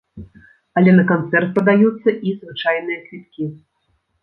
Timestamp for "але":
0.79-0.95